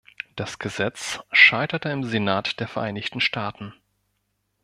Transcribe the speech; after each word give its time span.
Das 0.35 0.57
Gesetz 0.57 1.19
scheiterte 1.31 1.89
im 1.89 2.03
Senat 2.03 2.59
der 2.59 2.67
Vereinigten 2.67 3.21
Staaten. 3.21 3.75